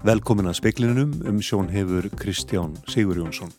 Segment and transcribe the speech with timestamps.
[0.00, 3.50] Velkomin að speklinunum um sjón hefur Kristján Sigur Jónsson.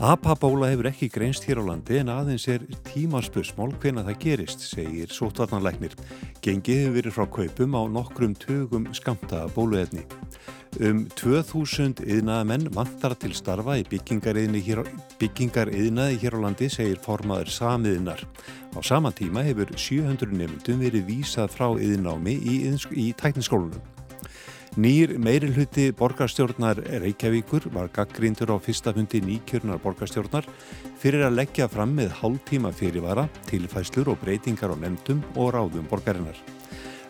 [0.00, 5.12] Apabóla hefur ekki greinst hér á landi en aðeins er tímarspörsmál hvena það gerist, segir
[5.12, 5.92] sótvarnanleiknir.
[6.40, 10.06] Gengið hefur verið frá kaupum á nokkrum tögum skamtaða bóluefni.
[10.80, 14.84] Um 2000 yðnaðamenn vantar til starfa í byggingariðnaði hér,
[15.20, 18.24] byggingar hér á landi, segir formaður samiðnar.
[18.72, 22.62] Á sama tíma hefur 700 nefndum verið vísað frá yðnámi í,
[22.96, 23.99] í tækniskólunum.
[24.78, 30.46] Nýr meirilhuti borgarstjórnar Reykjavíkur var gaggrindur á fyrsta fundi nýkjörnar borgarstjórnar
[31.02, 36.38] fyrir að leggja fram með hálftíma fyrirvara, tilfæslur og breytingar á nefndum og ráðum borgarinnar.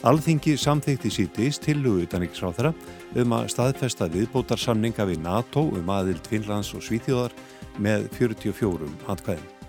[0.00, 2.72] Alþingi samþykti sítist til utanriksráþara
[3.20, 7.36] um að staðfesta viðbótarsamninga við NATO um aðild Finnlands og Svíþjóðar
[7.76, 9.59] með 44 handkvæðin.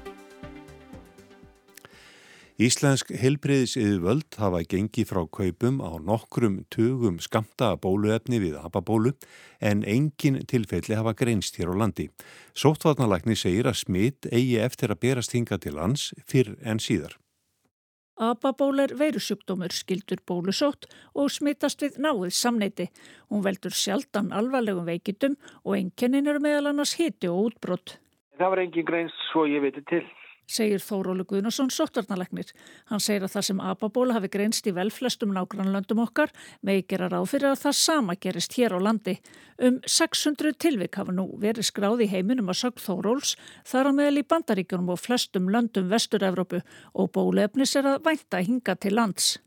[2.62, 9.16] Íslensk helbriðis yfirvöld hafa gengið frá kaupum á nokkrum tugum skamta bóluefni við apabólu
[9.58, 12.12] en engin tilfelli hafa greinst hér á landi.
[12.54, 17.18] Sóttvarnalagni segir að smitt eigi eftir að berast hinga til lands fyrr en síðar.
[18.22, 20.86] Apaból er veirusjúkdómur skildur bólusótt
[21.18, 22.92] og smittast við náið samneiti.
[23.34, 27.98] Hún veldur sjaldan alvarlegum veikitum og enginnin eru meðal annars hiti og útbrott.
[28.38, 30.06] Það var engin greinst svo ég veitir til
[30.52, 32.52] segir Þórólu Guðnarsson sóttarnalegnir.
[32.92, 37.30] Hann segir að það sem apabóla hafi greinst í velflestum nágrannlöndum okkar með gera ráð
[37.34, 39.18] fyrir að það sama gerist hér á landi.
[39.62, 43.36] Um 600 tilvik hafa nú verið skráð í heiminum að sög Þóróls
[43.68, 46.64] þar á meðal í bandaríkjunum og flestum löndum Vestur-Evrópu
[46.94, 49.38] og bólefnis er að vænta hinga til lands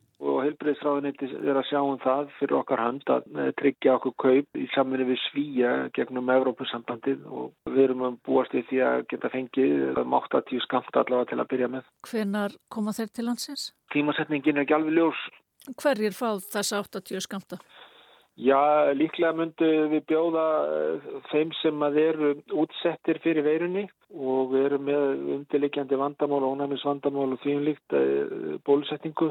[0.45, 4.59] og heilbreyðsráðuniti er að sjá um það fyrir okkar hand að eh, tryggja okkur kaup
[4.61, 9.33] í samvinni við svíja gegnum Evrópusambandið og við erum að búast í því að geta
[9.33, 11.89] fengið mátt að tíu skamt allavega til að byrja með.
[12.11, 13.71] Hvenar koma þeir til landsins?
[13.95, 15.25] Tímasetningin er ekki alveg ljós.
[15.81, 17.61] Hverjir fáð þessa 80 skamta?
[18.35, 22.31] Já, líklega myndu við bjóða eh, þeim sem að eru
[22.65, 25.05] útsettir fyrir veirunni og við erum með
[25.37, 29.31] undirleikjandi vandamál og ónæmis vandamál og eh, bólusetningu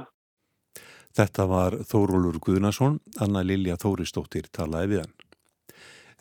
[1.13, 5.13] Þetta var Þórólur Guðnason, Anna Lilja Þóristóttir talaði við hann.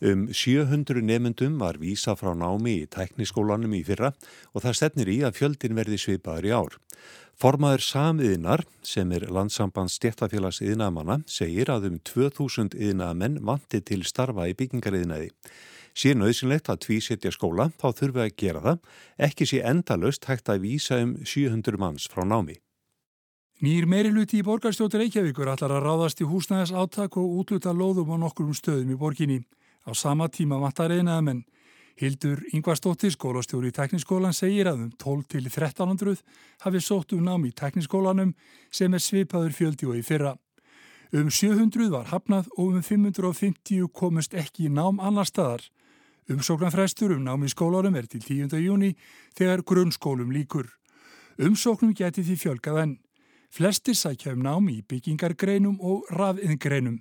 [0.03, 4.11] Um 700 nefnendum var vísa frá námi í tækniskólanum í fyrra
[4.51, 6.75] og það stefnir í að fjöldin verði svipaður í ár.
[7.39, 14.49] Formaður samiðinar, sem er landsambands stjættafélags yðnamanna, segir að um 2000 yðnamenn vanti til starfa
[14.51, 15.31] í byggingariðnaði.
[15.97, 18.83] Sér nöðsynlegt að tvísetja skóla, þá þurfum við að gera það,
[19.29, 22.59] ekki sé endalust hægt að vísa um 700 manns frá námi.
[23.63, 28.19] Nýr meiriluti í borgarstjóttur Reykjavíkur ætlar að ráðast í húsnæðis áttak og útluta lóðum á
[28.19, 29.37] nokkurum stöðum í borginni.
[29.87, 31.45] Á sama tíma vantar einaðamenn.
[31.95, 36.19] Hildur Yngvarstóttir, skólastjóri í tekniskólan, segir að um 12 til 1300
[36.65, 38.33] hafi sótt um nám í tekniskólanum
[38.67, 40.33] sem er svipaður fjöldi og í fyrra.
[41.15, 45.63] Um 700 var hafnað og um 550 komust ekki í nám annar staðar.
[46.27, 48.59] Umsóknarfrestur um nám í skólanum er til 10.
[48.59, 48.91] júni
[49.39, 50.67] þegar grunnskólum líkur.
[51.39, 52.99] Umsóknum geti því fjölgað enn.
[53.53, 56.95] Flestir sækja um námi í byggingargreinum og rafiðgreinum.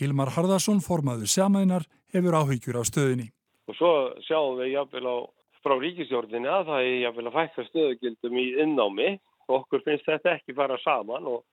[0.00, 1.84] Hilmar Harðarsson, formaður samæðinar,
[2.14, 3.26] hefur áhyggjur á stöðinni.
[3.68, 3.90] Og svo
[4.24, 5.16] sjáum við jáfnvel á
[5.60, 9.10] frá ríkistjórnini að það er jáfnvel að fækka stöðugildum í innámi.
[9.52, 11.44] Okkur finnst þetta ekki fara saman og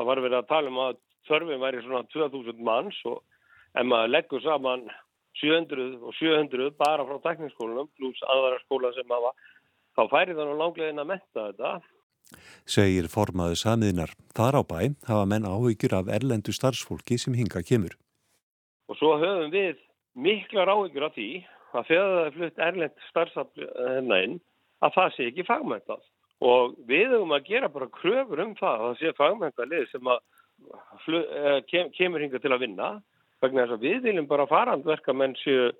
[0.00, 3.20] það var verið að tala um að þörfum væri svona 2000 manns og
[3.76, 4.88] ef maður leggur saman
[5.44, 9.36] 700 og 700 bara frá tekniskólanum pluss aðra skóla sem hafa,
[9.92, 11.78] þá færi það nú langlegin að metta þetta
[12.68, 14.12] segir formaðu samiðnar.
[14.36, 17.96] Þar á bæ hafa menn áhyggjur af erlendu starfsfólki sem hinga kemur.
[18.90, 19.78] Og svo höfum við
[20.14, 21.30] miklar áhyggjur af því
[21.70, 24.40] að þegar það er flutt erlend starfsafnæðin
[24.80, 26.02] að það sé ekki fagmæntað.
[26.40, 31.60] Og við höfum að gera bara kröfur um það að það sé fagmæntalið sem eh,
[31.68, 32.90] kem, kemur hinga til að vinna.
[33.40, 35.70] Vegna þess að við viljum bara farandverkamenn séu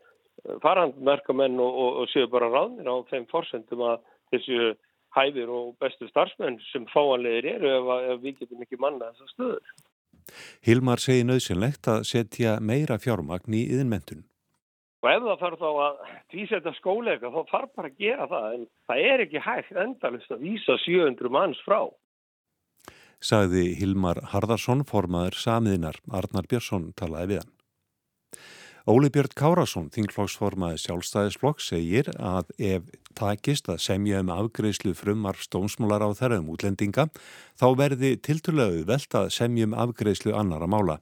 [0.62, 4.70] farandverkamenn og, og, og séu bara ráðnir á þeim forsendum að þessu
[5.16, 9.70] hæfir og bestu starfsmenn sem fáanlegir eru ef, ef við getum ekki manna þessar stöður.
[10.66, 14.26] Hilmar segi nöðsynlegt að setja meira fjármagn í yðinmentun.
[15.00, 16.00] Og ef það þarf þá að
[16.32, 20.44] tvísetta skóleika þá þarf bara að gera það en það er ekki hægt endalist að
[20.44, 21.80] vísa 700 manns frá.
[23.20, 25.98] Sagði Hilmar Harðarsson formaður samiðinar.
[26.12, 27.56] Arnar Björnsson talaði við hann.
[28.88, 32.86] Óli Björn Kárasson, þingflokksformaði sjálfstæðisflokk, segir að ef
[33.20, 37.10] takist að semja um afgreðslu frumar stómsmálar á þeirra um útlendinga,
[37.60, 40.98] þá verði tilturlegu velt að semja um afgreðslu annara mála.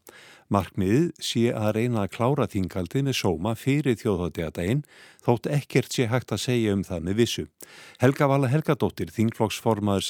[0.48, 4.80] Markmiðið sé að reyna að klára þingaldið með sóma fyrir þjóðhóttiðadaginn,
[5.24, 7.44] þótt ekkert sé hægt að segja um það með vissu.
[8.00, 10.08] Helga Vala Helgadóttir, þingflokksformaður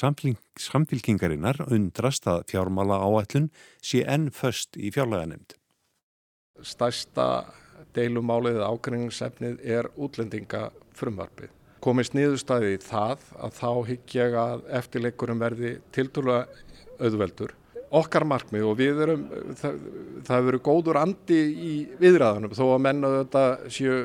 [0.63, 3.51] samfylkingarinnar, undrast að fjármála áætlun
[3.83, 5.57] sé enn först í fjárlega nefnd.
[6.63, 7.27] Stærsta
[7.95, 11.58] deilumálið ágreiningsefnið er útlendinga frumvarpið.
[11.79, 16.47] Komist niðurstæði í það að þá higg ég að eftirleikurum verði tiltúrlega
[16.99, 17.53] auðveldur.
[17.95, 19.21] Okkar markmið og við erum,
[19.57, 19.77] það,
[20.27, 21.71] það hefur verið góður andi í
[22.01, 23.43] viðræðanum þó að menna þetta
[23.73, 23.95] séu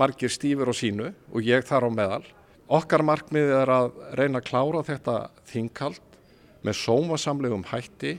[0.00, 2.24] margir stífur og sínu og ég þar á meðal.
[2.72, 5.16] Okkar markmið er að reyna að klára þetta
[5.52, 6.18] þingkald
[6.64, 8.16] með sómasamlegum hætti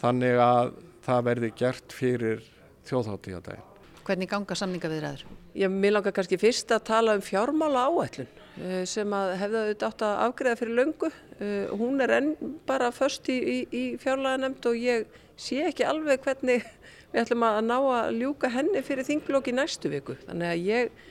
[0.00, 0.72] þannig að
[1.04, 2.46] það verði gert fyrir
[2.88, 3.66] þjóðháttíðadaginn.
[4.10, 5.20] Hvernig ganga samninga viðræður?
[5.54, 8.26] Ég vil langa kannski fyrst að tala um fjármála áætlun
[8.58, 11.10] eh, sem að hefða auðvitað átt að afgreða fyrir löngu.
[11.38, 12.32] Eh, hún er enn
[12.66, 16.66] bara först í, í, í fjárlaga nefnd og ég sé ekki alveg hvernig
[17.12, 20.16] við ætlum að ná að ljúka henni fyrir þinglokki næstu viku.
[20.24, 21.06] Þannig að ég,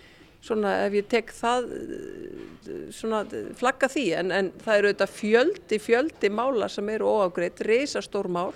[0.49, 3.23] svona ef ég tek það, eh, svona
[3.61, 8.51] flagga því en, en það eru auðvitað fjöldi, fjöldi mála sem eru óafgreitt, reysastór mál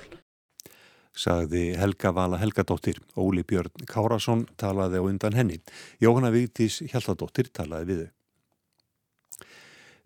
[1.13, 2.99] sagði Helga Vala Helgadóttir.
[3.15, 5.61] Óli Björn Kárasson talaði á undan henni.
[6.01, 8.11] Jóhanna Vigdís Hjaltadóttir talaði við þau.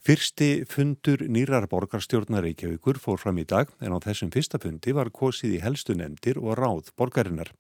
[0.08, 5.10] Fyrsti fundur nýrar borgarstjórnar Reykjavíkur fór fram í dag en á þessum fyrsta fundi var
[5.12, 7.52] kosið í helstu nefndir og ráð borgarinnar.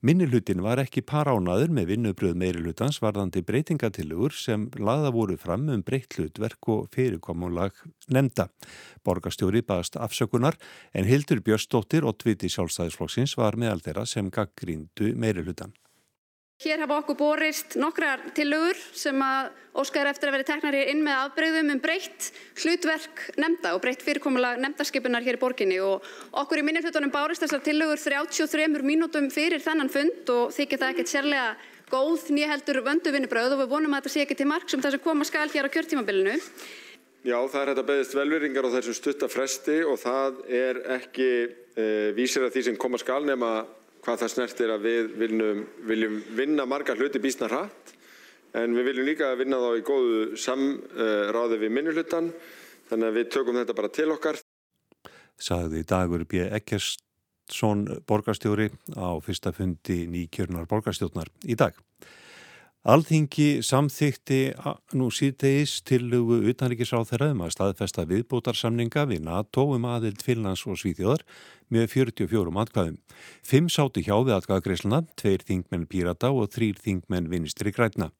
[0.00, 6.16] Minnilutin var ekki paránaður með vinnubröð meirilutans varðandi breytingatillögur sem laða voru fram um breytt
[6.16, 7.76] hlutverk og fyrirkomulag
[8.08, 8.48] nefnda.
[9.04, 10.56] Borgarstjóri baðast afsökunar
[10.96, 15.76] en Hildur Björnsdóttir og Tviti sjálfstæðisflokksins var meðal þeirra sem gaggríndu meirilutan.
[16.60, 19.46] Hér hafa okkur borist nokkrar tillögur sem að
[19.80, 22.26] óskar eftir að vera teknar hér inn með afbreyðum um breytt
[22.60, 26.04] hlutverk nefnda og breytt fyrirkomulega nefndaskipunar hér í borginni og
[26.42, 31.14] okkur í minnirhlutunum bárist þessar tillögur 33 mínútum fyrir þennan fund og þykir það ekkert
[31.14, 31.48] sérlega
[31.88, 35.00] góð nýheldur vöndu vinnubröð og við vonum að þetta sé ekki til marg sem þess
[35.00, 36.36] að koma skal hér á kjörtímabilinu.
[37.24, 41.84] Já, það er þetta beðist velveringar á þessum stuttafresti og það er ekki e,
[42.16, 43.62] vísir að því sem koma skal nema
[44.04, 47.94] hvað það snertir að við viljum, viljum vinna marga hluti bísna hratt
[48.56, 52.32] en við viljum líka vinna þá í góðu samráði við minnulutan
[52.90, 54.40] þannig að við tökum þetta bara til okkar.
[55.40, 56.42] Sagði Dagur B.
[56.58, 61.76] Ekkersson borgarstjóri á fyrsta fundi nýkjörnar borgarstjórnar í dag.
[62.80, 64.38] Alþingi samþykti
[64.96, 70.80] nú síðtegis tillugu utanrikiðsráð þeirra um að staðfesta viðbútarsamninga við NATO um aðild Finlands og
[70.80, 71.26] Svíþjóðar
[71.70, 72.98] með 44 atkvæðum.
[73.46, 78.10] Fimm sátu hjá við atkvæðagreisluna, tveir þingmenn Pírata og þrýr þingmenn Vinstri Græna.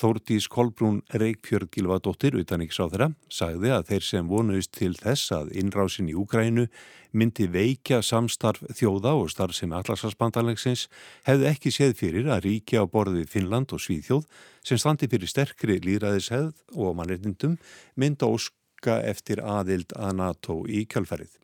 [0.00, 6.10] Þórdís Kolbrún Reykjörg Gilvadóttir, utanrikiðsráð þeirra, sagði að þeir sem vonuðist til þess að innrásin
[6.10, 6.66] í Úgrænu
[7.14, 10.88] myndi veikja samstarf þjóða og starf sem allarsvarsbandarlegsins
[11.28, 14.26] hefði ekki séð fyrir að ríkja á borði Finnland og Svíþjóð
[14.66, 17.56] sem standi fyrir sterkri líraðishefð og mannreitindum
[18.00, 21.43] mynda óska eftir aðild að NATO í kjálfarið.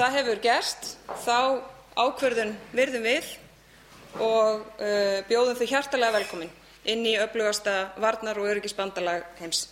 [0.00, 0.86] Það hefur gerst,
[1.26, 1.60] þá
[2.00, 3.26] ákverðun virðum við
[4.24, 6.54] og uh, bjóðum þau hjartalega velkomin
[6.88, 9.66] inn í öflugasta varnar og öryggisbandalag heims.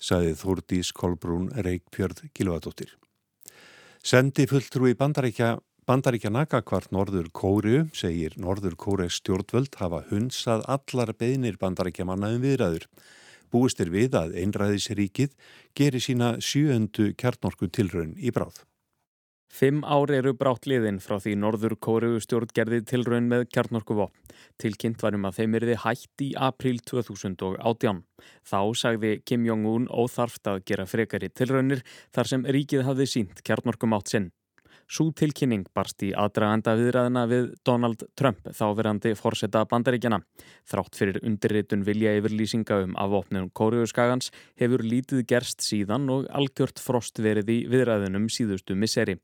[0.00, 2.96] Saði Þúrdís Kolbrún Reykjörð Gilvadóttir.
[4.00, 11.60] Sendi fulltrúi bandaríkja, bandaríkja nakakvart Norður Kóriu, segir Norður Kóriu stjórnvöld hafa hunsað allar beðnir
[11.60, 12.88] bandaríkja manna um viðræður.
[13.52, 15.36] Búist er við að einræðisríkið
[15.76, 18.64] gerir sína sjööndu kjarnorku tilraun í bráð.
[19.52, 24.34] Fimm ári eru brátt liðin frá því Norður Kóriu stjórn gerði tilraun með kjarnorkuvopn.
[24.56, 27.98] Tilkynnt varum að þeim erði hætt í april 2018.
[28.48, 31.82] Þá sagði Kim Jong-un óþarft að gera frekari tilraunir
[32.16, 34.30] þar sem ríkið hafði sínt kjarnorkum átt sinn.
[34.88, 40.22] Sú tilkynning barst í aðdraganda viðræðina við Donald Trump þáverandi fórseta bandaríkjana.
[40.68, 47.20] Þrátt fyrir undirritun vilja yfirlýsinga um afvopnum Kóriuskagans hefur lítið gerst síðan og algjört frost
[47.20, 49.18] verið í viðræðunum síðustu misseri.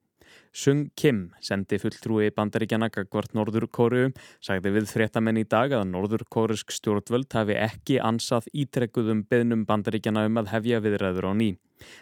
[0.52, 4.08] Sung Kim sendi fulltrúi bandaríkjana gagvart Norður Kóru
[4.44, 10.26] sagði við fréttamenn í dag að Norður Kórusk stjórnvöld hafi ekki ansað ítrekkuðum beðnum bandaríkjana
[10.28, 11.50] um að hefja viðræður á ný.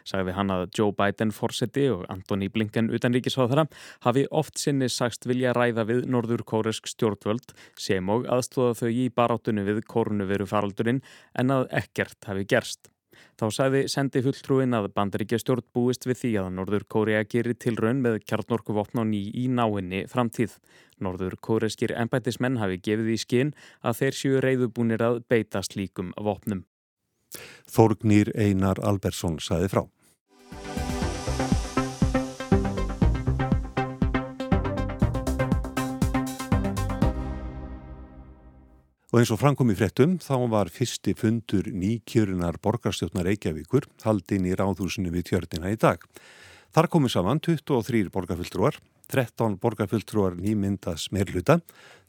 [0.09, 3.67] Sagði hann að Joe Biden fórseti og Antoni Blinken utanríkisáðara
[4.07, 9.09] hafi oft sinni sagst vilja ræða við Norður Kórusk stjórnvöld sem og aðstóða þau í
[9.13, 11.03] barátunni við kórnuveru faraldurinn
[11.37, 12.89] en að ekkert hafi gerst.
[13.41, 17.77] Þá sagði sendi fulltrúin að bandaríkja stjórn búist við því að Norður Kórea gerir til
[17.77, 20.57] raun með kjarnorkuvopn á ný í náinni framtíð.
[21.01, 26.65] Norður kóreskir ennbættismenn hafi gefið í skinn að þeir séu reyðubúnir að beita slíkum vopnum.
[27.69, 29.83] Þórgnýr Einar Albersson sagði frá.
[39.15, 44.57] Og eins og framkom í frettum þá var fyrsti fundur nýkjörunar borgarstjórnar Reykjavíkur haldinn í
[44.59, 46.03] ráðhúsinu við tjörnina í dag.
[46.75, 48.81] Þar komu saman 23 borgarfylltrúar,
[49.15, 51.61] 13 borgarfulltrúar nýmyndas meirluta.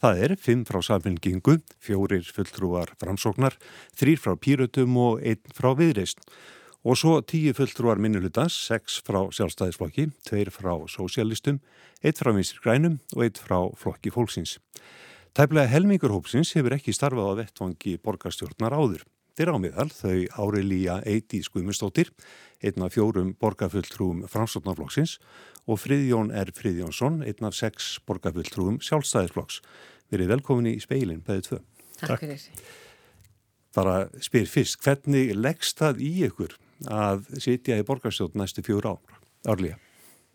[0.02, 3.54] Það er 5 frá samfélgingu, 4 fulltrúar framsóknar,
[4.02, 6.26] 3 frá pýrötum og 1 frá viðreist.
[6.82, 11.62] Og svo 10 fulltrúar minnulutans, 6 frá sjálfstæðisflokki, 2 frá sósialistum,
[12.02, 14.58] 1 frá vinstir grænum og 1 frá flokki fólksins.
[15.38, 19.04] Tæplega helmingur hópsins hefur ekki starfað á vettvangi borgarstjórnar áður.
[19.38, 22.10] Þeir ámiðal þau Árelíja Eiti Skumustóttir,
[22.66, 25.20] einn af fjórum borgarfulltrúum framstofnaflokksins
[25.70, 26.50] og Friðjón R.
[26.58, 29.62] Friðjónsson, einn af sex borgarfulltrúum sjálfstæðisflokks.
[30.10, 31.64] Verið velkominni í speilin, beðið tvö.
[32.02, 32.70] Takk fyrir þessi.
[33.78, 36.58] Bara spyr fyrst, hvernig leggst það í ykkur
[36.90, 39.78] að sitja í borgarstjórn næstu fjóru ár, árlega?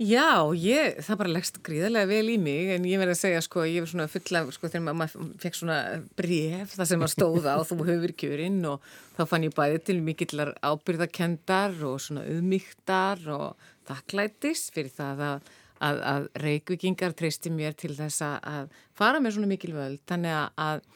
[0.00, 3.66] Já, ég, það bara leggst gríðarlega vel í mig en ég verði að segja sko,
[3.68, 5.76] ég var svona fulla sko þegar maður fekk svona
[6.18, 9.98] bref það sem maður stóða og þú höfur kjörinn og þá fann ég bæði til
[10.02, 17.76] mikillar ábyrðakendar og svona auðmygtar og þakklætis fyrir það að, að, að reykvikingar treysti mér
[17.76, 20.00] til þess að fara með svona mikil völd.
[20.08, 20.86] Þannig að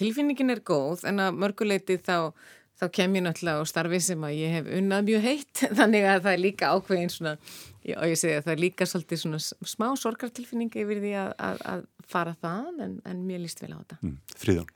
[0.00, 2.32] tilfinningin er góð en að mörguleiti þá
[2.80, 6.24] þá kem ég náttúrulega á starfi sem að ég hef unnað mjög heitt, þannig að
[6.26, 7.36] það er líka ákveðin svona,
[7.96, 9.40] og ég segi að það er líka svolítið svona
[9.74, 13.78] smá sorgartilfinningi yfir því að, að, að fara það en, en mér líst vel á
[13.82, 14.00] þetta.
[14.02, 14.70] Mm, Fríðan?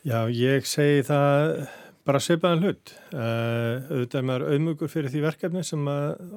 [0.00, 1.54] Já, ég segi það
[2.08, 2.94] bara seipaðan hlut.
[3.12, 5.90] Uh, auðvitað er maður auðmugur fyrir því verkefni sem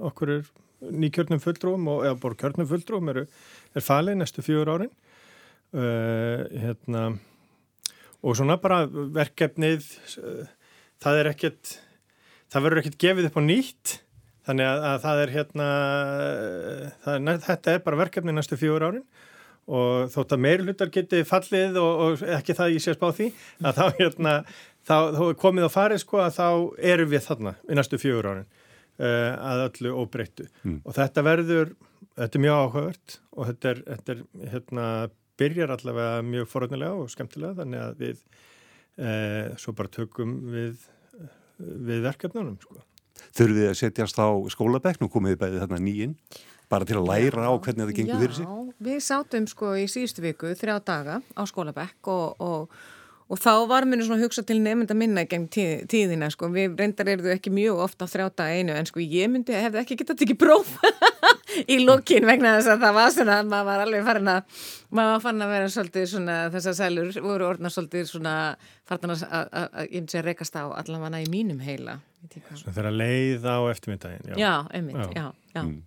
[0.10, 0.50] okkur er
[0.92, 3.22] nýkjörnum fulltrúum og eða bor kjörnum fulltrúum er,
[3.72, 4.92] er falið næstu fjögur árin.
[5.74, 7.06] Uh, hérna,
[8.22, 9.88] og svona bara verkefnið
[10.22, 10.44] uh,
[11.04, 11.76] það er ekkert
[12.54, 13.98] það verður ekkert gefið upp á nýtt
[14.48, 15.68] þannig að, að það er hérna
[17.04, 19.06] það er, þetta er bara verkefni næstu fjóður árin
[19.64, 23.30] og þótt að meirlutar geti fallið og, og ekki það ég sé spá því
[23.64, 24.34] að þá hérna
[24.84, 26.48] þá, þá er komið á farið sko að þá
[26.92, 28.50] erum við þarna í næstu fjóður árin
[29.00, 30.80] uh, að öllu óbreyttu mm.
[30.84, 31.76] og þetta verður,
[32.20, 34.88] þetta er mjög áhugavert og þetta er, þetta er hérna
[35.40, 38.26] byrjar allavega mjög forunnilega og skemmtilega þannig að við
[39.02, 40.90] uh, svo bara tökum við
[41.64, 42.82] við verkefnunum sko.
[43.34, 46.16] Þurfið þið að setjast á skólabekk og komið bæðið þarna nýjinn
[46.72, 48.48] bara til að læra á hvernig það gengur fyrir sig?
[48.48, 52.78] Já, við sátum sko í síðustu viku þrjá daga á skólabekk og, og,
[53.34, 56.52] og þá var mér svona að hugsa til nefnda minna gegn tíð, tíðina sko.
[56.54, 59.82] Við reyndar eru þau ekki mjög ofta þrjá daga einu en sko ég myndi hefði
[59.82, 60.76] ekki getað ekki próf
[61.74, 64.62] í lókin vegna þess að það var svona að maður var alveg farin að
[64.94, 68.36] maður var farin að vera svolítið svona þessar sælur voru orðna svolítið svona
[68.90, 72.72] farin að, að, að, að ég myndi að rekast á allavega í mínum heila Svona
[72.78, 75.64] þeirra leið á eftirmyndagin Já, já einmitt, já, já.
[75.64, 75.82] Mm.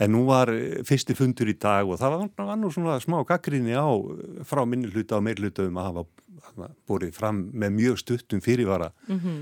[0.00, 3.20] En nú var eh, fyrsti fundur í dag og það var, var nú svona smá
[3.28, 7.76] gaggrinni á eh, frá minni hluta og meir hluta um að hafa borið fram með
[7.76, 9.40] mjög stuttum fyrirvara mm -hmm.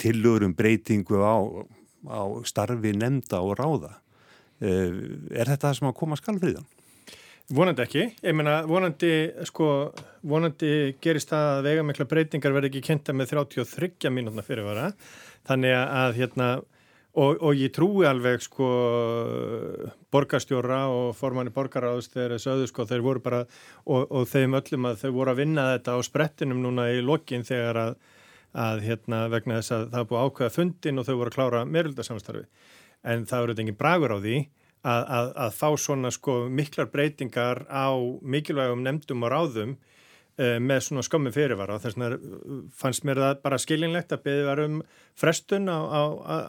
[0.00, 1.36] tilörum breytingu á,
[2.08, 4.02] á starfi nefnda og ráða
[4.62, 4.94] Eh,
[5.34, 6.66] er þetta það sem að koma skalfriðan?
[7.52, 9.10] Vonandi ekki, ég meina vonandi,
[9.48, 9.66] sko,
[10.30, 14.92] vonandi gerist það að vega mikla breytingar verði ekki kynnta með 33 mínútna fyrirvara,
[15.48, 16.46] þannig að hérna,
[17.12, 18.68] og, og ég trúi alveg sko
[20.12, 23.42] borgarstjóra og formanni borgaráðs þegar þessu öðu sko, þeir voru bara
[23.84, 27.44] og, og þeim öllum að þau voru að vinna þetta á sprettinum núna í lokin
[27.48, 27.94] þegar að,
[28.64, 32.44] að hérna vegna þess að það búið ákveða fundin og þau voru að klára meiruldarsamstarfi
[33.12, 34.36] en það eru engin bragur á því
[34.82, 37.92] að, að, að fá svona sko miklar breytingar á
[38.22, 39.76] mikilvægum nefndum og ráðum
[40.38, 41.76] með svona skömmu fyrirvara.
[41.76, 44.78] Og þess vegna fannst mér það bara skilinlegt að beði varum
[45.18, 45.78] frestun á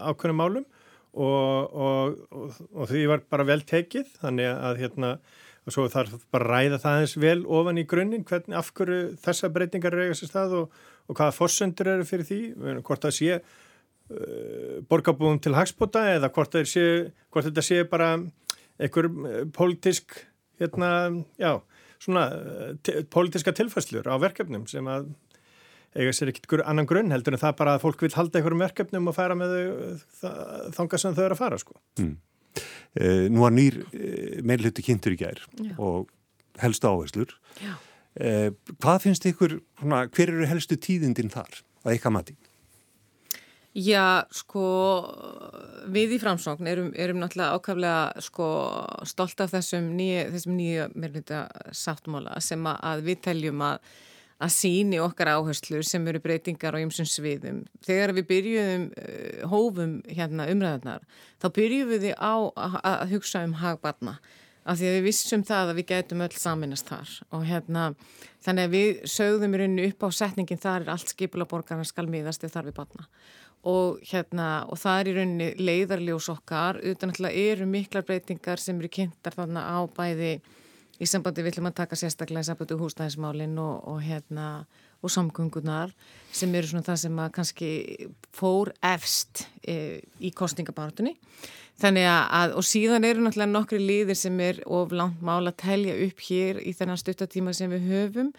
[0.10, 0.68] ákveðnum málum
[1.14, 4.14] og, og, og, og því var bara vel tekið.
[4.22, 5.12] Þannig að hérna
[5.64, 9.04] og svo þarf bara að ræða það eins vel ofan í grunninn hvernig af hverju
[9.24, 12.42] þessa breytingar reyga sér stað og hvaða fórsöndur eru fyrir því,
[12.84, 13.38] hvort það sé
[14.12, 16.82] Uh, borgarbúum til hagspota eða hvort, sé,
[17.32, 18.10] hvort þetta sé bara
[18.76, 19.08] einhver
[19.56, 20.18] pólitísk
[20.62, 20.90] hérna,
[21.42, 21.54] já,
[22.04, 25.12] svona uh, pólitíska tilfæslur á verkefnum sem að
[25.94, 29.10] eiga sér ekkert annan grunn heldur en það bara að fólk vil halda einhverjum verkefnum
[29.12, 29.56] og færa með
[30.20, 31.78] þau þanga sem þau eru að fara sko.
[32.02, 32.16] Mm.
[32.94, 35.74] Eh, nú var nýr eh, meðluti kynntur í gær já.
[35.82, 36.12] og
[36.62, 37.34] helstu áherslur.
[38.14, 42.38] Eh, hvað finnst ykkur, hana, hver eru helstu tíðindin þar að eitthvað mati?
[43.74, 44.64] Já, sko,
[45.90, 48.48] við í framsókn erum, erum náttúrulega ákaflega sko,
[49.10, 53.82] stolt af þessum nýja meirmynda sáttmála sem að við teljum að,
[54.38, 57.64] að síni okkar áherslu sem eru breytingar á ymsum sviðum.
[57.82, 61.10] Þegar við byrjuðum uh, hófum hérna umræðarnar,
[61.42, 64.20] þá byrjuðum við á að, að hugsa um hagbarna
[64.64, 67.86] af því að við vissum það að við gætum öll saminast þar og hérna
[68.46, 72.08] þannig að við sögðum í rauninu upp á setningin þar er allt skipula borgarna skal
[72.08, 73.08] miðast eða þar við barna
[73.64, 78.80] og hérna og það er í rauninni leiðarljós okkar utan alltaf eru miklar breytingar sem
[78.82, 80.34] eru kynntar þarna á bæði
[81.02, 84.50] í sambandi við ætlum að taka sérstaklega í sambandi húsnæðismálinn og, og hérna
[85.04, 85.92] og samgöngunar
[86.32, 87.72] sem eru svona það sem að kannski
[88.36, 91.16] fór efst e, í kostningabáratunni
[91.82, 95.98] þannig að og síðan eru náttúrulega nokkri líðir sem er of langt mála að telja
[96.06, 98.32] upp hér í þennan stuttatíma sem við höfum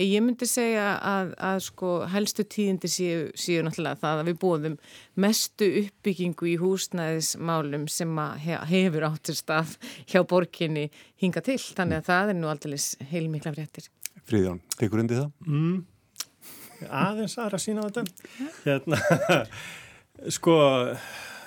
[0.00, 4.76] Ég myndi segja að, að sko helstu tíðindi séu, séu náttúrulega það að við bóðum
[5.20, 8.20] mestu uppbyggingu í húsnæðismálum sem
[8.70, 9.74] hefur áttur stað
[10.08, 10.86] hjá borginni
[11.20, 11.58] hinga til.
[11.60, 12.78] Þannig að það er nú aldrei
[13.10, 13.90] heilmikla fréttir.
[14.30, 15.30] Fríðjón, tekur undir það?
[15.50, 15.76] Mm,
[16.88, 18.06] aðeins aðra sína á þetta.
[18.64, 19.00] Hérna,
[20.38, 20.56] sko,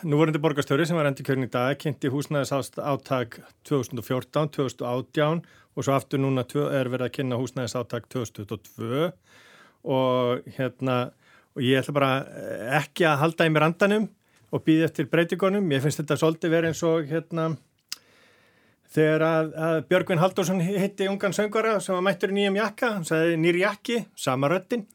[0.04, 5.44] nú vorundi borgarstjóri sem var endur kjörn í dag, kynnti húsnæðisáttak 2014-2018
[5.74, 9.12] og svo aftur núna er verið að kynna húsnæðisáttak 2022
[9.84, 10.98] og hérna
[11.54, 14.08] og ég ætla bara eh, ekki að halda í mér andanum
[14.54, 15.70] og býði eftir breytingunum.
[15.74, 17.48] Ég finnst þetta svolítið verið eins og hérna
[18.94, 22.94] þegar að, að Björgvin Haldursson hitti ungan söngara sem var mættur í nýjum jakka.
[22.98, 24.86] Hann sagði nýr jakki, sama röttin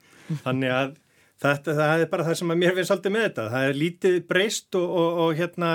[0.44, 0.96] þannig að
[1.42, 4.20] þetta það er bara það sem að mér finnst svolítið með þetta það er lítið
[4.28, 5.72] breyst og, og, og hérna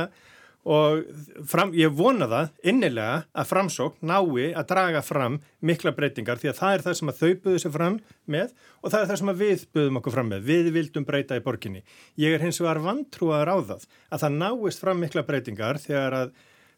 [0.63, 1.01] og
[1.50, 6.60] fram, ég vona það innilega að framsókn nái að draga fram mikla breytingar því að
[6.60, 9.34] það er það sem að þau buðu sér fram með og það er það sem
[9.34, 10.46] að við buðum okkur fram með.
[10.48, 11.84] Við vildum breyta í borginni.
[12.20, 16.34] Ég er hins vegar vantrúaður á það að það náist fram mikla breytingar þegar að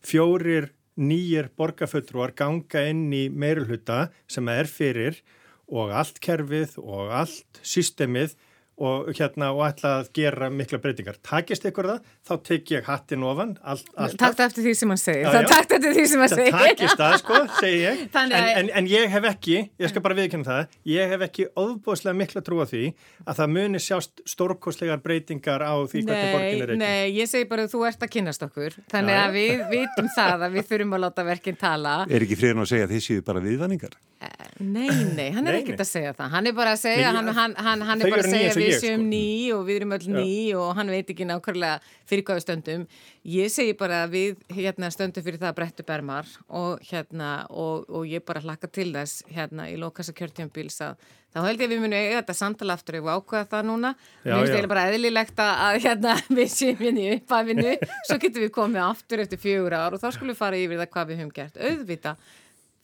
[0.06, 5.22] fjórir nýjir borgarföldrúar ganga inn í meirulhuta sem er fyrir
[5.70, 8.34] og allt kerfið og allt systemið
[8.76, 11.16] og hérna og ætla að gera mikla breytingar.
[11.24, 13.88] Takist ykkur það, þá tek ég hattin ofan allt,
[14.20, 15.22] Takkt eftir því sem hann segir.
[15.24, 15.48] Já, já.
[15.52, 16.58] Takkt eftir því sem hann segir.
[16.58, 18.04] Takist það sko, segi ég.
[18.26, 22.16] En, en, en ég hef ekki, ég skal bara viðkynna það, ég hef ekki óbúslega
[22.18, 22.84] mikla trú á því
[23.22, 26.80] að það muni sjást stórkoslegar breytingar á því hvernig borgin er ekki.
[26.82, 28.80] Nei, ég segi bara að þú ert að kynast okkur.
[28.92, 31.96] Þannig já, að við vitum það að við þurfum að láta verkinn tala.
[32.10, 32.96] Er ekki friðan að segja að
[34.64, 36.30] Nei, nei, hann er ekkert að segja það.
[36.32, 38.78] Hann er bara að segja, nei, hann, hann, hann, er bara að segja við ég,
[38.80, 39.10] séum sko.
[39.12, 40.62] ný og við erum öll ný ja.
[40.62, 42.86] og hann veit ekki nákvæmlega fyrir hvaðu stöndum.
[43.36, 47.90] Ég segi bara að við hérna, stöndum fyrir það að brettu bermar og, hérna, og,
[47.90, 51.04] og ég bara hlakka til þess hérna í lokasa kjörtjömbils að
[51.36, 53.92] þá held ég að við munum eiga þetta samtala aftur við ákvæða það núna.
[54.24, 57.76] Mér finnst eiginlega bara eðlilegt að hérna, við séum hérna í uppafinu
[58.08, 60.92] svo getum við komið aftur eftir fjögur ár og þá skulum við fara yfir það
[60.96, 61.60] hvað við höfum gert.
[61.60, 62.16] Auðvita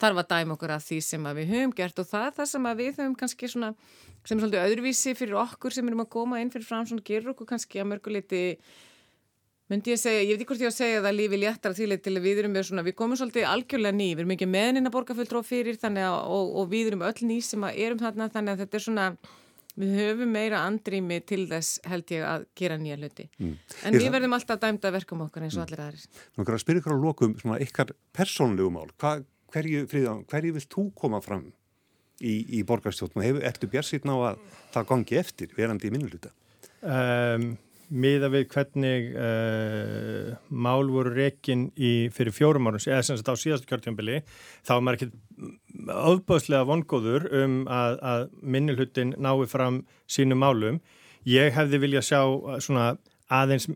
[0.02, 2.70] þarf að dæma okkur að því sem við höfum gert og það er það sem
[2.82, 3.74] við höfum kannski svona,
[4.22, 7.34] sem er svolítið öðruvísi fyrir okkur sem erum að koma inn fyrir fram svona gerur
[7.34, 8.42] okkur kannski að mörguleiti
[9.72, 12.16] myndi ég segja, ég veit ekki hvort ég að segja það lífi léttar því til
[12.16, 14.96] að við erum með svona, við komum svolítið algjörlega ný, við erum ekki meðninn að
[14.96, 18.28] borga fulltróð fyrir þannig að, og, og við erum öll ný sem að erum þarna
[18.34, 19.06] þannig að þetta er svona
[19.80, 23.28] við höfum meira andrými til þess held ég að gera nýja hluti.
[23.40, 23.54] Mm.
[23.88, 26.82] en við verðum alltaf dæmda verkum okkar eins og allir aðris Nú kannar að spyrja
[26.82, 31.50] ykkur á lokum svona ykkar persónlegu mál, hvað hverju, Fríðan, hverju vilt þú koma fram
[32.22, 33.24] í, í borgarstjórnum?
[33.24, 34.40] Hefur, ertu björnsýtn á að
[34.74, 36.32] það gangi eftir verandi í minnuluta?
[36.82, 37.52] Um,
[37.92, 43.36] miða við hvernig uh, mál voru rekin í, fyrir fjórum árum, eða sem sagt á
[43.36, 44.22] síðastu kjörtjónbili,
[44.64, 45.10] þá er maður ekki
[45.92, 50.80] ofbáðslega vongóður um að, að minnulutin nái fram sínu málum.
[51.28, 52.20] Ég hefði viljað sjá
[52.64, 52.94] svona
[53.32, 53.68] aðeins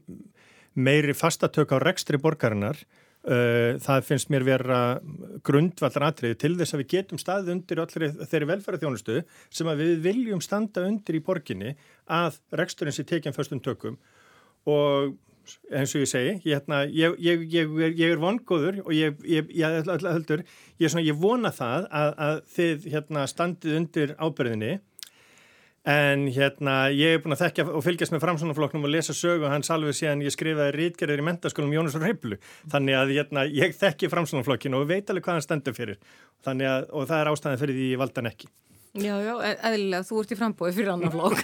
[0.76, 4.80] meiri fastatök á rekstri borgarinnar Eh, það finnst mér vera
[5.46, 9.16] grundvallar atriði til þess að við getum staðið undir allir þeirri velferðarþjónustu
[9.50, 11.72] sem að við viljum standa undir í borginni
[12.06, 13.98] að reksturinn sé tekjan fyrstum tökum.
[14.70, 15.16] Og
[15.70, 17.44] eins og ég segi, ég, hérna, ég, ég,
[17.98, 19.12] ég er vongóður og ég
[21.20, 24.72] vona það að, að þið hérna, standið undir ábyrðinni
[25.86, 29.70] En hérna, ég hef búin að þekkja og fylgjast með framsvonarflokknum og lesa sögu hans
[29.70, 32.40] alveg síðan ég skrifaði rítgerðir í mentaskólum Jónusur Reiplu.
[32.72, 36.00] Þannig að hérna, ég þekki framsvonarflokkinu og veit alveg hvað hann stendur fyrir.
[36.42, 38.50] Að, og það er ástæðan fyrir því ég valda hann ekki.
[38.96, 41.42] Já, já, e- eðlilega, þú ert í frambóði fyrir annan flokk.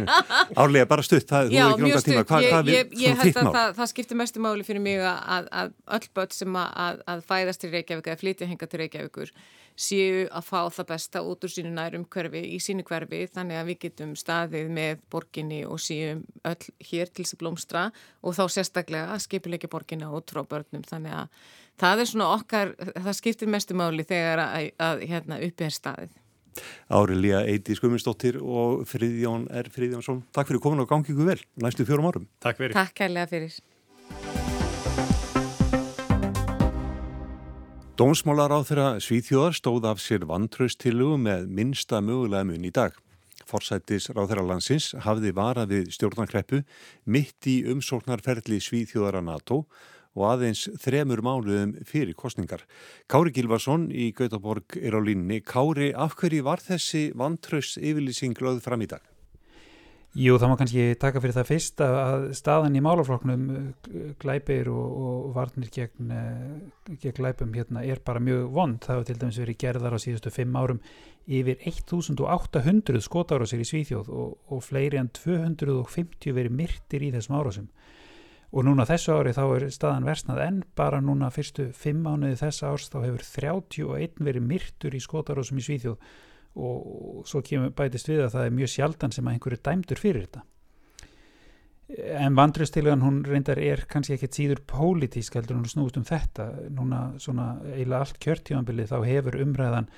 [0.62, 2.24] Árlega, bara stutt, það, já, þú er ekki langa tíma.
[2.28, 5.74] Hva, ég, ég, ég held að það, það skiptir mestu máli fyrir mig að, að
[5.98, 9.34] öll börn sem að, að fæðast til Reykjavík eða flytja henga til Reykjavíkur
[9.74, 13.70] séu að fá það besta út úr sínu nærum hverfi í sínu hverfi þannig að
[13.72, 17.84] við getum staðið með borginni og séum öll hér til þess að blómstra
[18.22, 21.48] og þá sérstaklega að skipilegja borginna út frá börnum þannig að
[21.82, 26.20] það er svona okkar, það skiptir mestu máli þegar að, að hérna uppi er staðið.
[26.88, 29.70] Árilíja Eiti Skuminsdóttir og Friðjón R.
[29.74, 32.26] Friðjónsson, takk fyrir komin og gangi ykkur vel næstu fjórum árum.
[32.44, 32.76] Takk fyrir.
[32.76, 33.56] Takk kærlega fyrir.
[37.94, 42.96] Dómsmálar á þeirra Svíþjóðar stóð af sér vantraustillugu með minsta mögulega mun í dag.
[43.44, 46.62] forsættis ráðherralandsins hafði vara við stjórnarkreppu
[47.04, 49.66] mitt í umsóknarferðli Svíþjóðara NATO
[50.14, 52.62] og aðeins þremur máluðum fyrir kostningar.
[53.10, 55.40] Kári Gilvarsson í Gautaborg er á línni.
[55.42, 59.02] Kári, af hverju var þessi vantraus yfirlýsing lögð fram í dag?
[60.14, 64.92] Jú, það má kannski taka fyrir það fyrst að staðan í málafloknum eh, glæpir og,
[64.94, 68.78] og varnir gegn, eh, gegn glæpum hérna er bara mjög vond.
[68.84, 70.78] Það hefur til dæmis verið gerðar á síðustu fimm árum
[71.26, 77.40] yfir 1800 skotára sér í Svíþjóð og, og fleiri en 250 verið myrtir í þessum
[77.40, 77.66] árásum.
[78.54, 82.70] Og núna þessu ári þá er staðan versnað en bara núna fyrstu fimm mánuði þessa
[82.70, 86.12] árs þá hefur 31 verið myrtur í skotárásum í Svíþjóð.
[86.54, 90.28] Og svo kemur bætist við að það er mjög sjaldan sem að einhverju dæmdur fyrir
[90.28, 90.44] þetta.
[92.14, 96.46] En vandröstilegan hún reyndar er kannski ekkert síður pólitísk heldur hún snúst um þetta.
[96.72, 99.90] Núna svona eiginlega allt kjörtímanbilið þá hefur umræðan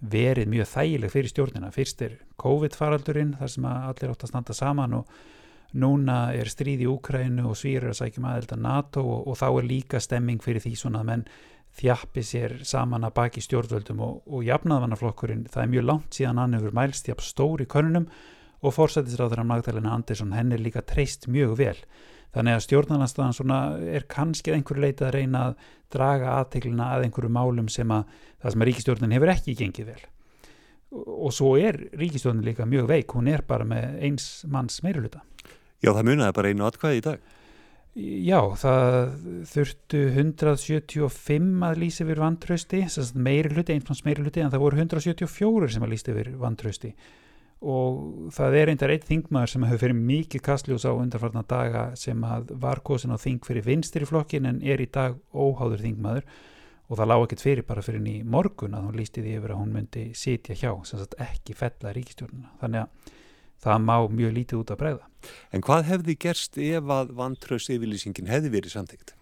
[0.00, 1.70] verið mjög þægileg fyrir stjórnina.
[1.74, 5.20] Fyrst er COVID-faraldurinn þar sem allir átt að standa saman og
[5.78, 9.68] núna er stríð í Úkrænu og svýrir að sækjum aðelda NATO og, og þá er
[9.68, 11.24] líka stemming fyrir því svona að menn
[11.78, 16.56] þjappi sér saman að baki stjórnvöldum og, og jafnaðvannaflokkurinn, það er mjög langt síðan hann
[16.58, 18.08] hefur mælst jafn stóri konunum
[18.60, 21.76] og fórsættisráður af Magdalena Andersson henn er líka treyst mjög vel.
[22.34, 27.70] Þannig að stjórnarnanstæðan er kannski einhverju leita að reyna að draga aðteglina að einhverju málum
[27.72, 28.04] sem að
[28.42, 30.04] það sem að ríkistjórnin hefur ekki gengið vel.
[30.90, 35.24] Og svo er ríkistjórnin líka mjög veik, hún er bara með eins manns meiruluta
[35.80, 37.28] Já það munaði bara einu atkvæði í dag.
[38.00, 38.84] Já, það
[39.50, 42.84] þurftu 175 að lýsa yfir vantrausti,
[43.18, 46.92] meiri hluti, einflans meiri hluti, en það voru 174 sem að lýsa yfir vantrausti.
[47.60, 52.22] Og það er einnig einn þingmaður sem hefur fyrir mikið kastljós á undarfarnar daga sem
[52.62, 56.30] var kosin á þing fyrir vinstir í flokkin en er í dag óháður þingmaður.
[56.90, 59.60] Og það lág ekkert fyrir bara fyrir ný morgun að hún lýsti því yfir að
[59.60, 62.54] hún myndi sitja hjá, sem sagt ekki fella ríkistjórnuna.
[62.62, 63.18] Þannig að
[63.64, 65.08] það má mjög lítið út að bregða.
[65.52, 69.14] En hvað hefði gerst ef að vantraust yfirlýsingin hefði verið samtíkt?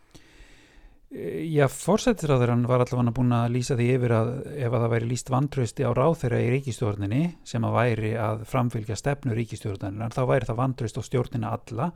[1.09, 5.11] E, já, fórsættisráðurann var allavega búin að lýsa því yfir að ef að það væri
[5.11, 10.51] lýst vantrausti á ráþeira í ríkistjórninni sem að væri að framfylgja stefnu ríkistjórninnar, þá væri
[10.51, 11.93] það vantraust á stjórnina alla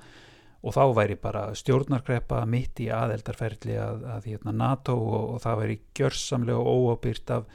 [0.62, 5.60] og þá væri bara stjórnarkrepa mitt í aðeldarferðli að, að hérna, NATO og, og það
[5.60, 7.46] væri gjörsamlega óábyrgt af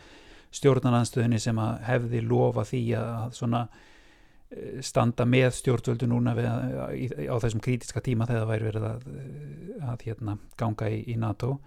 [0.58, 3.63] stjórnarnanstöðinni sem að hefði lofa því að svona
[4.86, 6.47] standa með stjórnvöldu núna við,
[7.27, 11.17] á þessum krítiska tíma þegar það væri verið að, eh, að hérna, ganga í, í
[11.19, 11.57] NATO.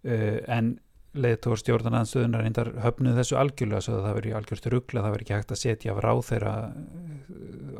[0.00, 0.78] Uh, en
[1.12, 5.34] leðtór stjórnarnanstöðunar reyndar höfnuð þessu algjörlega svo að það veri algjörst ruggla, það veri ekki
[5.34, 6.52] hægt að setja af ráð þeirra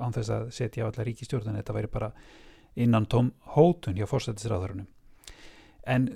[0.03, 2.11] án þess að setja af alla ríkistjórnum, þetta væri bara
[2.77, 4.90] innan tóm hótun hjá fórsættisráðurunum
[5.88, 6.09] en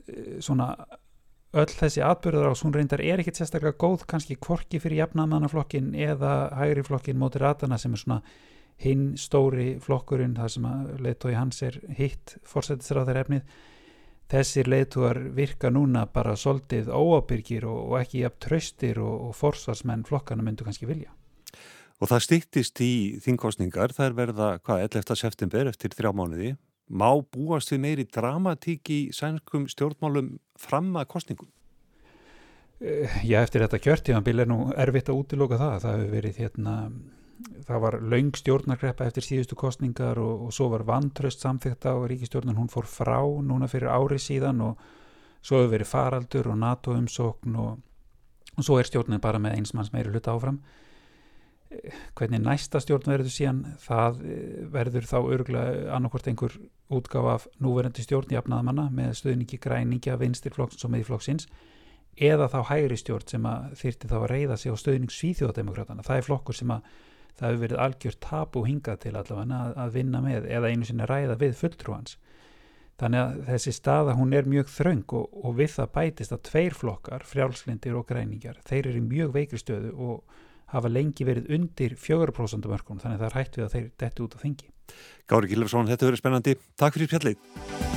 [0.43, 0.75] svona
[1.55, 6.51] öll þessi atbyrður á hún reyndar er ekkit sérstaklega góð kannski kvorki fyrir jafnamannaflokkin eða
[6.59, 8.21] hægri flokkin móti ratana sem er svona
[8.83, 13.55] hinn stóri flokkurinn þar sem að leittói hans er hitt fórsættisráðar efnið
[14.33, 20.07] þessir leittóar virka núna bara soldið óábyrgir og, og ekki jafn tröstir og, og forsvarsmenn
[20.09, 21.13] flokkana myndu kannski vilja.
[22.03, 25.19] Og það stýttist í þingkostningar, það er verða hvað, 11.
[25.21, 26.55] september eftir þrjá mánuði
[26.89, 31.51] má búast við meiri dramatík í sænskum stjórnmálum fram að kostningum?
[32.81, 35.77] Eh, já, eftir þetta kjörtíðanbíl er nú erfitt að útiloka það.
[35.85, 36.75] Það hefur verið hérna,
[37.69, 42.59] það var laung stjórnargreppa eftir síðustu kostningar og, og svo var vantraust samþýgt á ríkistjórnun,
[42.59, 44.85] hún fór frá núna fyrir árið síðan og
[45.41, 47.81] svo hefur verið faraldur og NATO umsókn og,
[48.57, 50.61] og svo er stjórnin bara með einsmanns meiri hluta áfram
[52.19, 56.57] hvernig næsta stjórn verður síðan það eh, verður þá örgulega annarkort einhver
[56.95, 61.49] útgáf af núverandi stjórn í afnaðamanna með stöðningi græningja vinstirflokks og meðflokksins
[62.15, 63.49] eða þá hægri stjórn sem
[63.81, 66.93] þyrti þá að reyða sig á stöðning svíþjóðdemokratana það er flokkur sem að
[67.35, 70.87] það hefur verið algjört tap og hingað til allavega að, að vinna með eða einu
[70.87, 72.19] sinni ræða við fulltrúans
[73.01, 76.77] þannig að þessi staða hún er mjög þraung og, og við það bætist að tveir
[76.79, 80.43] flokkar, frjálslindir og græningjar þeir eru mjög veikri stöðu og
[80.75, 84.27] hafa lengi verið undir 4% mörgum þannig að það er hægt við að þeir detti
[84.27, 84.71] út á þingi.
[85.31, 86.59] Gári Gilvarsson, þetta verið spennandi.
[86.77, 87.93] Takk fyrir fjallið.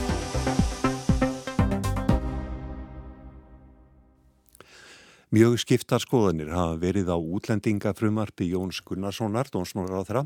[5.27, 10.21] Mjög skiptar skoðanir hafa verið á útlendingafrumarpi Jóns Gunnarssonar, dónsmálar á þeirra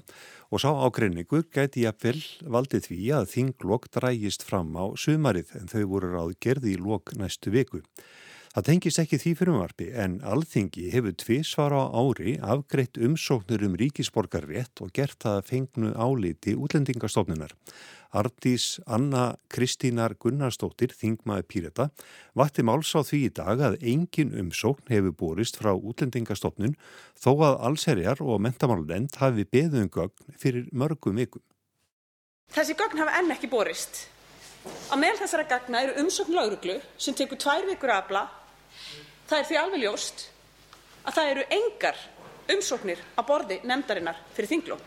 [0.53, 5.81] og sá ágreiningur gæti jafnvel valdið því að þinglokk drægist fram á sumarið en þau
[5.89, 7.81] voru ráð gerði í lok næstu viku.
[8.51, 14.81] Það tengist ekki því fyrirmarfi en alþingi hefur tvísvar á ári afgreitt umsóknur um ríkisborgarrétt
[14.83, 17.53] og gert það fengnu áliti útlendingastofnunar.
[18.11, 21.85] Ardís Anna Kristínar Gunnarsdóttir, þingmaði Píreta,
[22.35, 26.75] vatti máls á því í dag að engin umsókn hefur borist frá útlendingastofnun
[27.15, 31.45] þó að allserjar og mentamálend hafi beðum gögn fyrir mörgum vikum.
[32.51, 34.09] Þessi gögn hafa enn ekki borist.
[34.91, 38.27] Á meðal þessara gagna eru umsókn lauruglu sem tekur tvær vikur afla
[39.32, 40.22] Það er því alveg ljóst
[41.08, 42.00] að það eru engar
[42.52, 44.82] umsóknir á borði nefndarinnar fyrir þinglokk.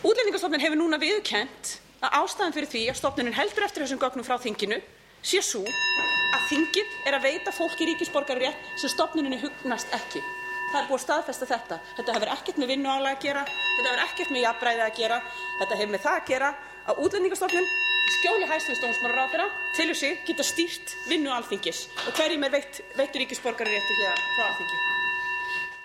[0.00, 4.38] Útlendingastofnun hefur núna viðurkennt að ástæðan fyrir því að stofnunin heldur eftir þessum gögnum frá
[4.40, 4.78] þinginu
[5.20, 10.24] sé svo að þingið er að veita fólki ríkisborgararétt sem stofnuninni hugnast ekki.
[10.70, 11.80] Það er búið að staðfesta þetta.
[11.98, 15.22] Þetta hefur ekkert með vinnuálag að gera, þetta hefur ekkert með jafnbræði að gera,
[15.60, 16.52] þetta hefur með það að gera
[16.88, 17.72] að útlendingastofnun
[18.10, 19.46] skjóli hæstins dómsmálaráðherra
[19.76, 24.78] tilur sig geta stýrt vinnu alþingis og hverjum er veitt, veittur ríkisborgararétti hér frá alþingi.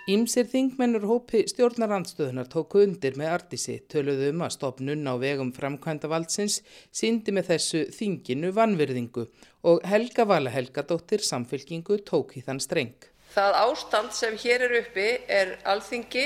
[0.05, 6.09] Ímsir þingmennur hópi stjórnarandstöðunar tóku undir með artísi töluðu um að stopnun á vegum framkvæmda
[6.11, 6.59] valdsins
[6.93, 9.25] síndi með þessu þinginu vanvirðingu
[9.65, 13.09] og Helga Vala Helgadóttir samfélkingu tók í þann streng.
[13.33, 16.25] Það ástand sem hér er uppi er alþingi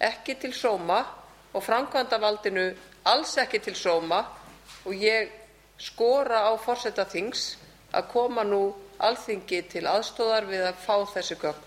[0.00, 1.02] ekki til sóma
[1.52, 2.70] og framkvæmda valdinu
[3.08, 4.24] alls ekki til sóma
[4.84, 5.30] og ég
[5.80, 7.54] skora á forseta þings
[7.96, 8.62] að koma nú
[9.00, 11.66] alþingi til aðstóðar við að fá þessi gögn.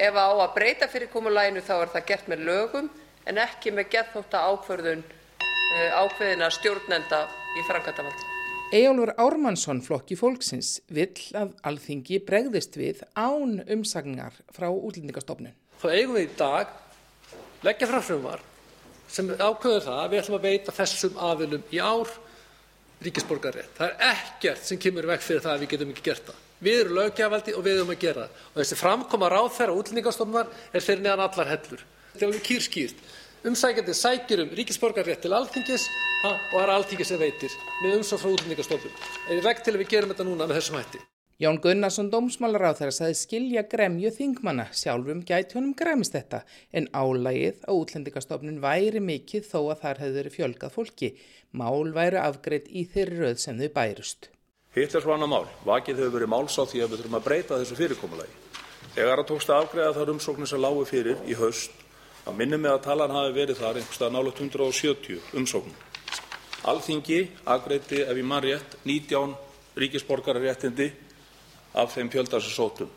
[0.00, 2.90] Ef á að breyta fyrirkomulaginu þá er það gert með lögum
[3.28, 8.36] en ekki með geðþótta ákvörðun uh, ákveðina stjórnenda í framkvæmdavaldinu.
[8.70, 15.56] Ejólfur Ármannsson flokki fólksins vill að alþingi bregðist við án umsagnar frá útlendingastofnun.
[15.82, 16.70] Þá eigum við í dag
[17.66, 18.49] leggja frá frumvar
[19.10, 22.12] sem ákveður það að við ætlum að veita þessum aðilum í ár
[23.04, 23.72] ríkisborgarrétt.
[23.78, 26.40] Það er ekkert sem kemur vekk fyrir það að við getum ekki gert það.
[26.60, 28.42] Við erum löggjafaldi og við erum að gera það.
[28.50, 31.84] Og þessi framkoma ráð þeirra útlendingastofnar er fyrir neðan allar hellur.
[32.12, 33.04] Þetta er alveg kýrskýrt.
[33.50, 35.86] Umsækjandi sækir um ríkisborgarrétt til alþingis
[36.28, 39.00] og það er alþingis sem veitir með umsók frá útlendingastofnum.
[39.32, 41.00] Er vekk til að við gerum þetta núna með þessum hætti.
[41.40, 46.42] Jón Gunnarsson dómsmálaráþæra saði skilja gremju þingmanna, sjálfum gæti honum gremist þetta,
[46.76, 51.10] en álægið á útlendingastofnun væri mikið þó að þar hefur verið fjölgað fólki.
[51.56, 54.28] Mál væri afgreitt í þeirri röð sem þau bærust.
[54.76, 55.48] Hitt er svona mál.
[55.64, 58.38] Vakið hefur verið máls á því að við þurfum að breyta þessu fyrirkomulagi.
[59.00, 61.84] Þegar að tókst að afgreiða þar umsóknir sem lágu fyrir í haust,
[62.28, 65.84] að minnum með að talan hafi verið þar einhverstað nála 170 umsóknum.
[66.68, 69.38] Alþingi afgreiði ef ég mann rétt 19
[69.80, 70.92] ríkisborgararéttindi
[71.74, 72.90] af þeim fjölda sem sótum.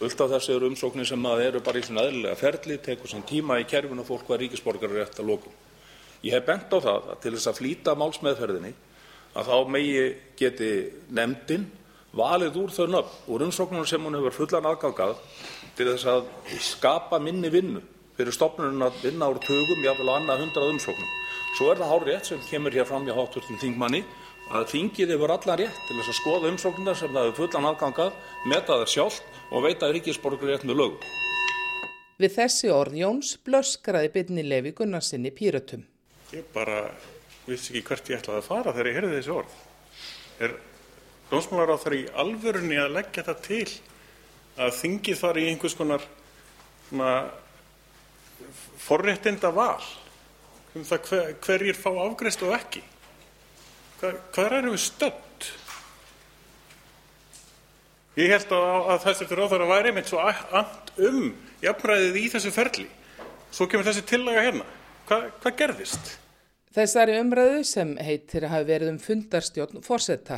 [0.00, 3.58] Fullt af þessu eru umsóknir sem eru bara í svona eðlilega ferli, tekur sem tíma
[3.60, 5.52] í kerfinu og fólk var ríkisborgarar rétt að lokum.
[6.24, 8.72] Ég hef bent á það að til þess að flýta málsmeðferðinni
[9.36, 10.06] að þá megi
[10.40, 10.70] geti
[11.16, 11.68] nefndin
[12.16, 15.20] valið úr þau nöfn úr umsóknunum sem hún hefur fullan aðgangað
[15.78, 16.26] til þess að
[16.64, 17.82] skapa minni vinnu
[18.16, 21.12] fyrir stopnunum að vinna úr tögum, jáfnvel á annað hundrað umsóknum.
[21.56, 24.02] Svo er það hár rétt sem kemur hér fram hjá hátturtum þingmanni
[24.50, 28.16] að þingið hefur allan rétt til þess að skoða umsóknirnar sem það hefur fullan aðgangað,
[28.50, 31.10] meta þær sjálft og veita ríkisborgur rétt með lögum.
[32.20, 35.86] Við þessi orð Jóns blöskraði byrni Levi Gunnarsinni pýratum.
[36.34, 36.82] Ég bara
[37.46, 39.54] vissi ekki hvert ég ætlaði að fara þegar ég heyrði þessi orð.
[40.40, 40.56] Er
[41.30, 43.64] dómsmálar á þar í alvörunni að leggja það til
[44.60, 46.04] að þingið fari í einhvers konar
[48.82, 49.82] forréttinda val
[50.74, 52.82] um það hver, hverjir fá afgreist og ekki?
[54.00, 55.50] Hvað erum við stönd?
[58.18, 61.20] Ég held að, að þessi ráðara væri einmitt svo and um
[61.62, 62.88] jafnræðið í þessu ferli.
[63.54, 64.66] Svo kemur þessi tillaga hérna.
[65.08, 66.14] Hva, hvað gerðist?
[66.70, 70.36] Þessari umræðu sem heitir að hafa verið um fundarstjórn fórsetta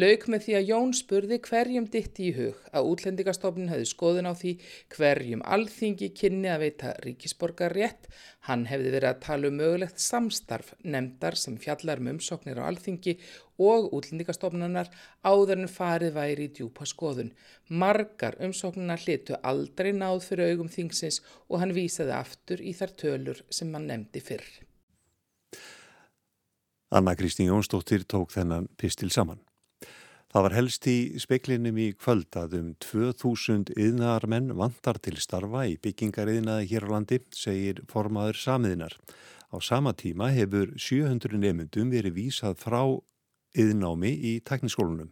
[0.00, 4.32] lauk með því að Jón spurði hverjum ditti í hug að útlendingastofnun hefði skoðun á
[4.32, 4.54] því
[4.96, 8.08] hverjum alþingi kynni að veita ríkisborgar rétt.
[8.48, 13.18] Hann hefði verið að tala um mögulegt samstarf nefndar sem fjallar um umsóknir á alþingi
[13.60, 14.88] og útlendingastofnunar
[15.20, 17.34] áður en farið væri í djúpa skoðun.
[17.68, 21.20] Margar umsóknuna hlitu aldrei náð fyrir augum þingsins
[21.50, 24.63] og hann vísaði aftur í þar tölur sem hann nefndi fyrr.
[26.94, 29.40] Anna Kristín Jónsdóttir tók þennan pistil saman.
[30.30, 35.74] Það var helst í speklinum í kvöld að um 2000 yðnaðarmenn vantar til starfa í
[35.82, 38.94] byggingariðnaði hér á landi, segir formaður samiðinar.
[39.50, 42.80] Á sama tíma hefur 700 nefndum verið vísað frá
[43.58, 45.10] yðnámi í tekniskólunum.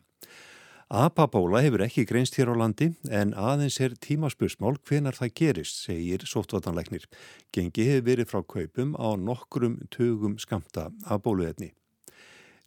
[0.93, 6.21] Apabóla hefur ekki greinst hér á landi en aðeins er tímaspursmál hvenar það gerist, segir
[6.29, 7.07] sóttvartanleiknir.
[7.49, 11.71] Gengi hefur verið frá kaupum á nokkrum tugum skamta af bóluetni.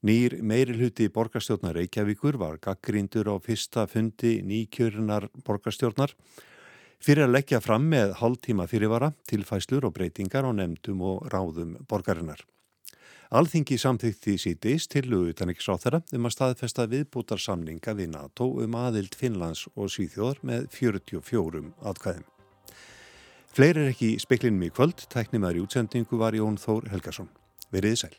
[0.01, 6.17] Nýr meirihluti borgarstjórnar Reykjavíkur var gaggrindur á fyrsta fundi nýkjörunar borgarstjórnar
[6.97, 12.41] fyrir að leggja fram með hálftíma fyrirvara, tilfæslur og breytingar á nefndum og ráðum borgarinnar.
[13.35, 18.77] Alþingi samþykti síðdeist til utan ekki sáþara um að staðfesta viðbútar samninga við NATO um
[18.79, 22.23] aðild Finnlands og Svíþjóðar með 44 atkvæðum.
[23.51, 27.27] Fleiri er ekki speklinum í kvöld, tæknimaður í útsendingu var Jón Þór Helgason.
[27.75, 28.15] Verið sæl.